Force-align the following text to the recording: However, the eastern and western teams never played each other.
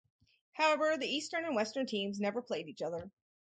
However, 0.53 0.97
the 0.97 1.05
eastern 1.05 1.45
and 1.45 1.55
western 1.55 1.85
teams 1.85 2.19
never 2.19 2.41
played 2.41 2.67
each 2.67 2.81
other. 2.81 3.11